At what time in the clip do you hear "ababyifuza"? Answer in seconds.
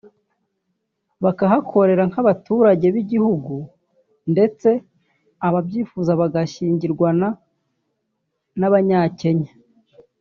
5.47-6.11